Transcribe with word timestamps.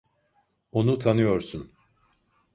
Onu 0.71 0.99
tanıyorsun. 0.99 1.73